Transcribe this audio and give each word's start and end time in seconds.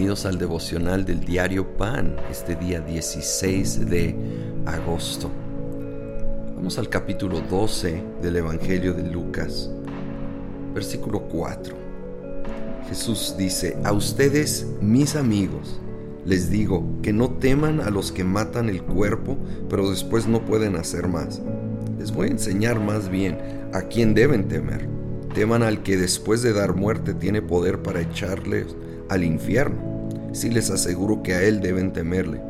Bienvenidos 0.00 0.24
al 0.24 0.38
devocional 0.38 1.04
del 1.04 1.20
diario 1.26 1.76
Pan, 1.76 2.16
este 2.30 2.56
día 2.56 2.80
16 2.80 3.90
de 3.90 4.16
agosto. 4.64 5.30
Vamos 6.56 6.78
al 6.78 6.88
capítulo 6.88 7.42
12 7.42 8.02
del 8.22 8.36
Evangelio 8.36 8.94
de 8.94 9.02
Lucas, 9.02 9.70
versículo 10.72 11.24
4. 11.28 11.76
Jesús 12.88 13.34
dice, 13.36 13.76
a 13.84 13.92
ustedes, 13.92 14.66
mis 14.80 15.16
amigos, 15.16 15.78
les 16.24 16.48
digo 16.48 16.82
que 17.02 17.12
no 17.12 17.32
teman 17.32 17.82
a 17.82 17.90
los 17.90 18.10
que 18.10 18.24
matan 18.24 18.70
el 18.70 18.82
cuerpo, 18.82 19.36
pero 19.68 19.90
después 19.90 20.26
no 20.26 20.46
pueden 20.46 20.76
hacer 20.76 21.08
más. 21.08 21.42
Les 21.98 22.10
voy 22.10 22.28
a 22.28 22.30
enseñar 22.30 22.80
más 22.80 23.10
bien 23.10 23.36
a 23.74 23.82
quién 23.82 24.14
deben 24.14 24.48
temer. 24.48 24.88
Teman 25.34 25.62
al 25.62 25.82
que 25.82 25.98
después 25.98 26.40
de 26.40 26.54
dar 26.54 26.74
muerte 26.74 27.12
tiene 27.12 27.42
poder 27.42 27.82
para 27.82 28.00
echarles 28.00 28.74
al 29.10 29.24
infierno. 29.24 29.89
Si 30.32 30.50
les 30.50 30.70
aseguro 30.70 31.22
que 31.22 31.34
a 31.34 31.42
él 31.42 31.60
deben 31.60 31.92
temerle. 31.92 32.40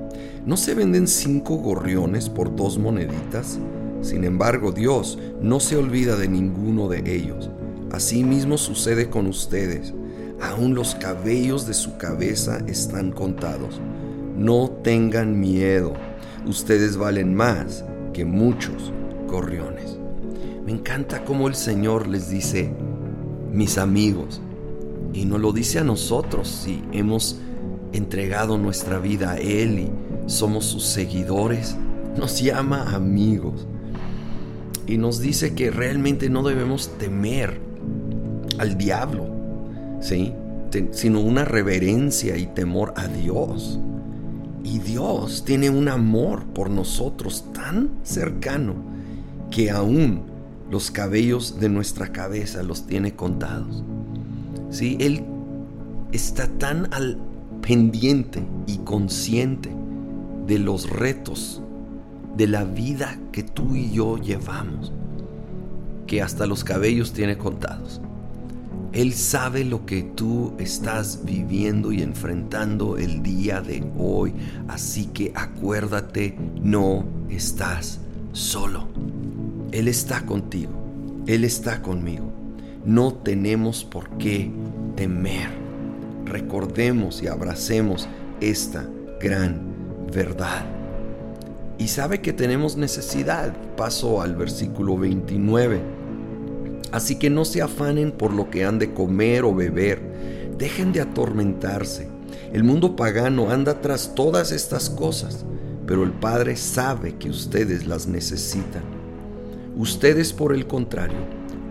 ¿No 0.47 0.57
se 0.57 0.75
venden 0.75 1.07
cinco 1.07 1.57
gorriones 1.57 2.29
por 2.29 2.55
dos 2.55 2.79
moneditas? 2.79 3.59
Sin 4.03 4.25
embargo, 4.25 4.73
Dios 4.73 5.19
no 5.41 5.61
se 5.61 5.77
olvida 5.77 6.17
de 6.17 6.29
ninguno 6.29 6.89
de 6.89 7.15
ellos. 7.15 7.51
Asimismo 7.93 8.57
sucede 8.57 9.11
con 9.11 9.27
ustedes. 9.27 9.93
Aún 10.41 10.75
los 10.75 10.95
cabellos 10.95 11.67
de 11.67 11.75
su 11.75 11.99
cabeza 11.99 12.59
están 12.67 13.13
contados. 13.13 13.81
No 14.37 14.71
tengan 14.83 15.39
miedo. 15.39 15.93
Ustedes 16.47 16.97
valen 16.97 17.35
más 17.35 17.85
que 18.15 18.25
muchos 18.25 18.93
gorriones. 19.29 19.99
Me 20.65 20.73
encanta 20.73 21.25
cómo 21.25 21.49
el 21.49 21.55
Señor 21.55 22.07
les 22.09 22.31
dice, 22.31 22.73
mis 23.53 23.77
amigos, 23.77 24.41
y 25.13 25.25
nos 25.25 25.41
lo 25.41 25.53
dice 25.53 25.79
a 25.79 25.85
nosotros 25.85 26.49
si 26.49 26.83
hemos 26.93 27.41
entregado 27.93 28.59
nuestra 28.59 28.99
vida 28.99 29.33
a 29.33 29.39
Él 29.39 29.79
y 29.79 29.91
somos 30.31 30.67
sus 30.67 30.85
seguidores. 30.85 31.77
Nos 32.17 32.41
llama 32.41 32.95
amigos. 32.95 33.67
Y 34.87 34.97
nos 34.99 35.21
dice 35.21 35.55
que 35.55 35.71
realmente 35.71 36.29
no 36.31 36.43
debemos 36.43 36.97
temer 36.99 37.61
al 38.59 38.77
diablo, 38.77 39.29
¿sí? 40.01 40.33
sino 40.93 41.21
una 41.21 41.45
reverencia 41.45 42.37
y 42.37 42.47
temor 42.47 42.95
a 42.97 43.07
Dios. 43.07 43.79
Y 44.65 44.79
Dios 44.79 45.45
tiene 45.45 45.71
un 45.71 45.89
amor 45.89 46.45
por 46.47 46.71
nosotros 46.71 47.45
tan 47.53 47.91
cercano 48.03 48.75
que 49.51 49.71
aún 49.71 50.23
los 50.71 50.91
cabellos 50.91 51.59
de 51.59 51.69
nuestra 51.69 52.13
cabeza 52.13 52.63
los 52.63 52.87
tiene 52.87 53.15
contados. 53.15 53.83
¿sí? 54.71 54.97
Él 55.01 55.25
está 56.13 56.47
tan 56.47 56.93
al 56.93 57.19
pendiente 57.63 58.43
y 58.67 58.79
consciente 58.79 59.71
de 60.47 60.59
los 60.59 60.89
retos 60.91 61.63
de 62.37 62.47
la 62.47 62.65
vida 62.65 63.19
que 63.33 63.43
tú 63.43 63.75
y 63.75 63.91
yo 63.91 64.17
llevamos, 64.17 64.93
que 66.07 66.23
hasta 66.23 66.47
los 66.47 66.65
cabellos 66.65 67.13
tiene 67.13 67.37
contados. 67.37 68.01
Él 68.93 69.13
sabe 69.13 69.65
lo 69.65 69.87
que 69.87 70.03
tú 70.03 70.55
estás 70.59 71.25
viviendo 71.25 71.93
y 71.93 72.03
enfrentando 72.03 72.99
el 72.99 73.23
día 73.23 73.61
de 73.61 73.85
hoy, 73.97 74.33
así 74.67 75.07
que 75.07 75.33
acuérdate, 75.35 76.37
no 76.61 77.05
estás 77.29 78.01
solo. 78.33 78.89
Él 79.71 79.87
está 79.87 80.27
contigo, 80.27 80.73
Él 81.27 81.45
está 81.45 81.83
conmigo 81.83 82.31
no 82.85 83.13
tenemos 83.13 83.85
por 83.85 84.09
qué 84.19 84.51
temer. 84.97 85.60
Recordemos 86.31 87.25
y 87.25 87.27
abracemos 87.27 88.09
esta 88.41 88.89
gran 89.21 90.07
verdad. 90.13 90.65
Y 91.77 91.89
sabe 91.89 92.21
que 92.21 92.33
tenemos 92.33 92.77
necesidad. 92.77 93.53
Paso 93.77 94.23
al 94.23 94.37
versículo 94.37 94.97
29. 94.97 95.81
Así 96.93 97.17
que 97.17 97.31
no 97.31 97.45
se 97.45 97.63
afanen 97.63 98.13
por 98.13 98.33
lo 98.33 98.49
que 98.49 98.65
han 98.65 98.79
de 98.79 98.95
comer 98.95 99.45
o 99.45 99.53
beber. 99.53 100.01
Dejen 100.57 100.93
de 100.93 101.01
atormentarse. 101.01 102.07
El 102.53 102.63
mundo 102.63 102.95
pagano 102.95 103.51
anda 103.51 103.81
tras 103.81 104.15
todas 104.15 104.53
estas 104.53 104.89
cosas, 104.89 105.45
pero 105.85 106.05
el 106.05 106.13
Padre 106.13 106.55
sabe 106.55 107.17
que 107.17 107.29
ustedes 107.29 107.89
las 107.89 108.07
necesitan. 108.07 108.85
Ustedes, 109.77 110.33
por 110.33 110.55
el 110.55 110.69
contrario, 110.69 111.19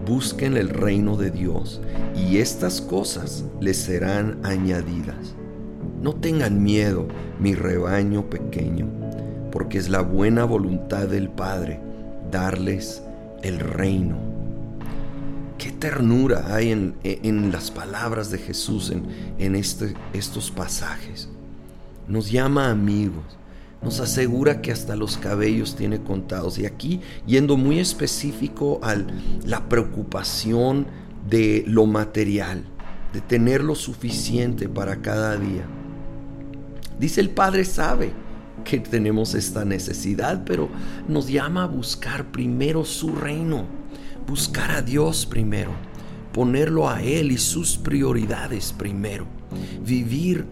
busquen 0.10 0.58
el 0.58 0.70
reino 0.70 1.18
de 1.18 1.30
Dios 1.30 1.80
y 2.16 2.38
estas 2.38 2.82
cosas 2.82 3.46
les 3.62 3.78
serán 3.78 4.40
añadidas. 4.44 5.36
No 6.02 6.16
tengan 6.16 6.64
miedo, 6.64 7.08
mi 7.40 7.54
rebaño 7.54 8.28
pequeño, 8.28 8.88
porque 9.52 9.78
es 9.78 9.88
la 9.88 10.02
buena 10.02 10.46
voluntad 10.46 11.08
del 11.08 11.30
Padre 11.30 11.80
darles 12.32 13.04
el 13.44 13.60
reino. 13.60 14.18
Qué 15.60 15.72
ternura 15.72 16.56
hay 16.56 16.72
en, 16.72 17.52
las 17.52 17.70
palabras 17.70 18.32
de 18.32 18.40
Jesús 18.40 18.90
en, 18.90 19.04
en 19.38 19.56
este, 19.56 19.94
estos 20.14 20.50
pasajes. 20.50 21.30
Nos 22.08 22.32
llama 22.32 22.72
amigos, 22.72 23.38
nos 23.82 24.00
asegura 24.00 24.62
que 24.62 24.72
hasta 24.72 24.96
los 24.96 25.18
cabellos 25.18 25.76
tiene 25.76 26.02
contados. 26.02 26.60
Y 26.60 26.66
aquí, 26.66 27.02
yendo 27.26 27.58
muy 27.58 27.80
específico 27.80 28.80
a 28.84 28.96
la 29.46 29.70
preocupación 29.70 30.88
de 31.30 31.64
lo 31.68 31.86
material, 31.86 32.64
de 33.14 33.22
tener 33.22 33.64
lo 33.64 33.76
suficiente 33.76 34.68
para 34.68 35.02
cada 35.02 35.38
día. 35.38 35.66
Dice 37.00 37.22
el 37.22 37.30
Padre 37.30 37.64
sabe 37.64 38.12
que 38.66 38.80
tenemos 38.80 39.34
esta 39.36 39.64
necesidad, 39.64 40.44
pero 40.46 40.70
nos 41.08 41.28
llama 41.30 41.64
a 41.64 41.68
buscar 41.68 42.32
primero 42.32 42.84
su 42.84 43.16
reino, 43.16 43.66
buscar 44.28 44.72
a 44.72 44.82
Dios 44.82 45.26
primero, 45.26 45.72
ponerlo 46.34 46.90
a 46.90 47.02
Él 47.02 47.32
y 47.32 47.38
sus 47.38 47.78
prioridades 47.78 48.74
primero, 48.74 49.26
vivir 49.86 50.46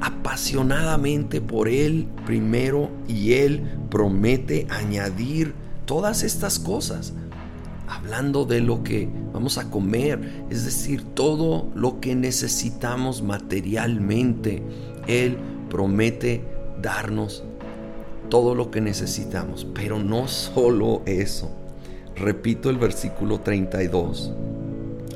apasionadamente 0.00 1.40
por 1.40 1.68
Él 1.68 2.08
primero 2.24 2.90
y 3.06 3.34
Él 3.34 3.62
promete 3.90 4.66
añadir 4.70 5.54
todas 5.84 6.22
estas 6.22 6.58
cosas. 6.58 7.12
Hablando 7.88 8.44
de 8.44 8.60
lo 8.60 8.82
que 8.84 9.08
vamos 9.32 9.58
a 9.58 9.70
comer, 9.70 10.44
es 10.48 10.64
decir, 10.64 11.02
todo 11.14 11.70
lo 11.74 12.00
que 12.00 12.14
necesitamos 12.14 13.22
materialmente, 13.22 14.62
Él 15.06 15.36
promete 15.68 16.44
darnos 16.80 17.44
todo 18.28 18.54
lo 18.54 18.70
que 18.70 18.80
necesitamos. 18.80 19.66
Pero 19.74 19.98
no 19.98 20.28
solo 20.28 21.02
eso. 21.04 21.50
Repito 22.14 22.70
el 22.70 22.78
versículo 22.78 23.40
32. 23.40 24.32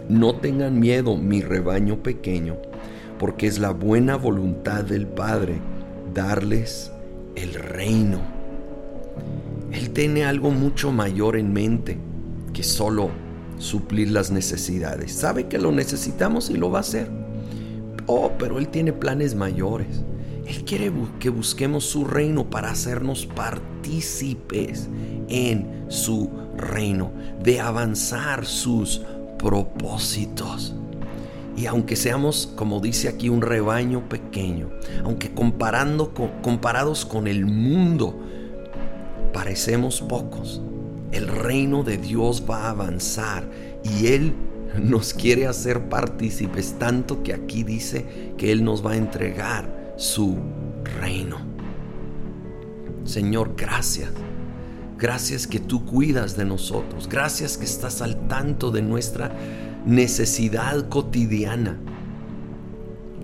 No 0.09 0.35
tengan 0.35 0.81
miedo, 0.81 1.17
mi 1.17 1.41
rebaño 1.41 2.03
pequeño 2.03 2.57
porque 3.25 3.47
es 3.47 3.59
la 3.59 3.71
buena 3.71 4.17
voluntad 4.17 4.85
del 4.85 5.07
Padre 5.07 5.59
darles 6.13 6.93
el 7.37 7.55
reino. 7.55 8.21
Él 9.73 9.93
tiene 9.93 10.27
algo 10.27 10.51
mucho 10.51 10.93
mayor 10.93 11.39
en 11.39 11.51
mente 11.51 11.97
que 12.53 12.63
solo 12.63 13.09
suplir 13.57 14.11
las 14.11 14.31
necesidades. 14.31 15.15
Sabe 15.15 15.47
que 15.47 15.57
lo 15.57 15.73
necesitamos 15.73 16.51
y 16.51 16.59
lo 16.59 16.71
va 16.71 16.81
a 16.81 16.81
hacer. 16.83 17.09
Oh, 18.05 18.33
pero 18.39 18.59
Él 18.59 18.69
tiene 18.69 18.93
planes 18.93 19.35
mayores. 19.35 20.03
Él 20.47 20.63
quiere 20.67 20.93
que 21.19 21.31
busquemos 21.31 21.87
su 21.87 22.05
reino 22.05 22.51
para 22.51 22.73
hacernos 22.73 23.25
partícipes 23.25 24.91
en 25.29 25.87
su 25.89 26.29
reino, 26.59 27.11
de 27.43 27.59
avanzar 27.59 28.45
sus 28.45 29.01
propósitos. 29.39 30.75
Y 31.57 31.67
aunque 31.67 31.97
seamos, 31.97 32.53
como 32.57 32.81
dice 32.81 33.09
aquí, 33.09 33.29
un 33.29 33.41
rebaño 33.41 34.09
pequeño, 34.09 34.71
aunque 35.05 35.33
comparando 35.33 36.13
comparados 36.43 37.05
con 37.05 37.29
el 37.29 37.47
mundo, 37.47 38.19
parecemos 39.33 40.01
pocos, 40.01 40.61
el 41.13 41.29
reino 41.29 41.85
de 41.85 41.97
Dios 41.97 42.45
va 42.49 42.67
a 42.67 42.71
avanzar 42.71 43.49
y 43.85 44.09
Él 44.09 44.35
nos 44.83 45.15
quiere 45.15 45.47
hacer 45.47 45.89
partícipes, 45.89 46.77
tanto 46.79 47.23
que 47.23 47.33
aquí 47.33 47.63
dice 47.63 48.33
que 48.37 48.51
Él 48.51 48.65
nos 48.65 48.85
va 48.85 48.93
a 48.93 48.97
entregar 48.97 49.95
su 49.97 50.37
reino. 51.01 51.39
Señor, 53.05 53.55
gracias. 53.57 54.11
Gracias 54.99 55.47
que 55.47 55.61
tú 55.61 55.85
cuidas 55.85 56.37
de 56.37 56.45
nosotros. 56.45 57.09
Gracias 57.09 57.59
que 57.59 57.65
estás 57.65 58.01
al 58.01 58.27
tanto 58.27 58.71
de 58.71 58.83
nuestra 58.83 59.33
necesidad 59.85 60.89
cotidiana. 60.89 61.79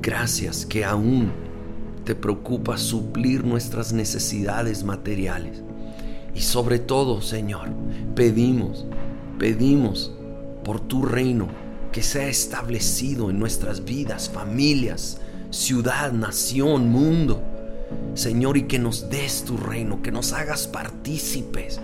Gracias 0.00 0.66
que 0.66 0.84
aún 0.84 1.32
te 2.04 2.14
preocupa 2.14 2.76
suplir 2.76 3.44
nuestras 3.44 3.92
necesidades 3.92 4.84
materiales. 4.84 5.62
Y 6.34 6.40
sobre 6.40 6.78
todo, 6.78 7.22
Señor, 7.22 7.70
pedimos, 8.14 8.86
pedimos 9.38 10.12
por 10.64 10.80
tu 10.80 11.04
reino 11.04 11.48
que 11.92 12.02
sea 12.02 12.28
establecido 12.28 13.30
en 13.30 13.38
nuestras 13.38 13.84
vidas, 13.84 14.30
familias, 14.30 15.18
ciudad, 15.50 16.12
nación, 16.12 16.90
mundo. 16.90 17.42
Señor, 18.14 18.56
y 18.56 18.64
que 18.64 18.78
nos 18.78 19.10
des 19.10 19.44
tu 19.44 19.56
reino, 19.56 20.00
que 20.02 20.12
nos 20.12 20.32
hagas 20.32 20.68
partícipes 20.68 21.80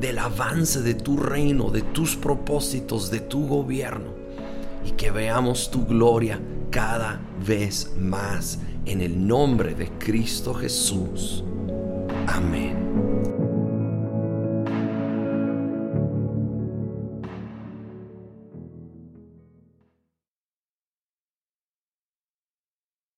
del 0.00 0.18
avance 0.18 0.82
de 0.82 0.94
tu 0.94 1.16
reino, 1.16 1.70
de 1.70 1.82
tus 1.82 2.16
propósitos, 2.16 3.10
de 3.10 3.20
tu 3.20 3.46
gobierno, 3.46 4.10
y 4.84 4.92
que 4.92 5.10
veamos 5.10 5.70
tu 5.70 5.86
gloria 5.86 6.40
cada 6.70 7.20
vez 7.46 7.92
más 7.98 8.58
en 8.84 9.00
el 9.00 9.26
nombre 9.26 9.74
de 9.74 9.88
Cristo 9.98 10.54
Jesús. 10.54 11.44
Amén. 12.26 12.85